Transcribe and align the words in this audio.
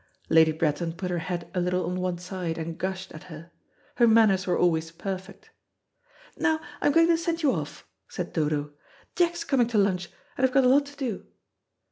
Lady 0.29 0.51
Bretton 0.51 0.93
put 0.93 1.11
her 1.11 1.19
head 1.19 1.51
a 1.53 1.59
little 1.61 1.85
on 1.85 1.99
one 1.99 2.17
side, 2.17 2.57
and 2.57 2.79
gushed 2.79 3.11
at 3.11 3.25
her. 3.25 3.51
Her 3.97 4.07
manners 4.07 4.47
were 4.47 4.57
always 4.57 4.89
perfect. 4.89 5.51
"Now, 6.35 6.59
I'm 6.81 6.91
going 6.91 7.05
to 7.09 7.17
send 7.19 7.43
you 7.43 7.51
off," 7.53 7.87
said 8.09 8.33
Dodo. 8.33 8.73
"Jack's 9.15 9.43
coming 9.43 9.67
to 9.67 9.77
lunch, 9.77 10.09
and 10.35 10.43
I've 10.43 10.53
got 10.53 10.63
a 10.65 10.69
lot 10.69 10.87
to 10.87 10.97
do. 10.97 11.27